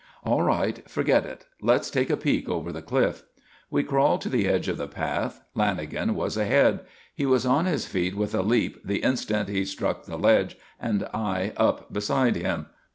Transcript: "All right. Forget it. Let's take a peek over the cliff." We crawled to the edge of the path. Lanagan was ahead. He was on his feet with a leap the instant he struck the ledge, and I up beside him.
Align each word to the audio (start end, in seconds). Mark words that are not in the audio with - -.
"All 0.23 0.41
right. 0.41 0.89
Forget 0.89 1.27
it. 1.27 1.45
Let's 1.61 1.91
take 1.91 2.09
a 2.09 2.17
peek 2.17 2.49
over 2.49 2.71
the 2.71 2.81
cliff." 2.81 3.21
We 3.69 3.83
crawled 3.83 4.21
to 4.21 4.29
the 4.29 4.47
edge 4.47 4.67
of 4.67 4.77
the 4.79 4.87
path. 4.87 5.43
Lanagan 5.55 6.15
was 6.15 6.37
ahead. 6.37 6.79
He 7.13 7.27
was 7.27 7.45
on 7.45 7.65
his 7.65 7.85
feet 7.85 8.17
with 8.17 8.33
a 8.33 8.41
leap 8.41 8.81
the 8.83 9.03
instant 9.03 9.47
he 9.47 9.63
struck 9.63 10.05
the 10.05 10.17
ledge, 10.17 10.57
and 10.79 11.03
I 11.13 11.53
up 11.55 11.93
beside 11.93 12.35
him. 12.35 12.65